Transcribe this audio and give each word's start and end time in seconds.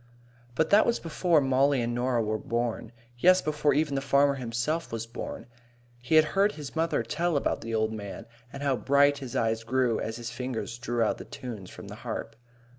But 0.55 0.71
that 0.71 0.87
was 0.87 0.99
before 0.99 1.41
Mollie 1.41 1.83
and 1.83 1.93
Norah 1.93 2.23
were 2.23 2.39
born. 2.39 2.91
Yes, 3.19 3.39
before 3.39 3.75
even 3.75 3.93
the 3.93 4.01
farmer 4.01 4.33
himself 4.33 4.91
was 4.91 5.05
born. 5.05 5.45
He 5.99 6.15
had 6.15 6.25
heard 6.33 6.53
his 6.53 6.75
mother 6.75 7.03
tell 7.03 7.37
about 7.37 7.61
the 7.61 7.75
old 7.75 7.93
man, 7.93 8.25
and 8.51 8.63
how 8.63 8.77
bright 8.77 9.19
his 9.19 9.35
eyes 9.35 9.63
grew 9.63 9.99
as 9.99 10.15
his 10.15 10.31
fingers 10.31 10.79
drew 10.79 11.03
out 11.03 11.19
the 11.19 11.25
tunes 11.25 11.69
from 11.69 11.87
the 11.87 11.93
harp. 12.01 12.35